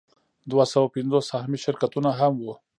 [0.51, 2.53] دوه سوه پنځوس سهامي شرکتونه هم وو